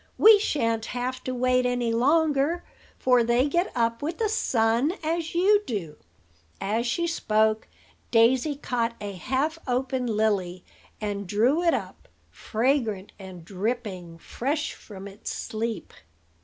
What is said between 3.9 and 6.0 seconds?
with the sun, as you do."